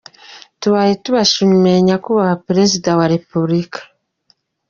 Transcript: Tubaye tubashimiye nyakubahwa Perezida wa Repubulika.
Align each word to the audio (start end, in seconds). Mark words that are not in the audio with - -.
Tubaye 0.61 0.93
tubashimiye 1.03 1.77
nyakubahwa 1.87 2.35
Perezida 2.47 2.89
wa 2.99 3.05
Repubulika. 3.13 3.79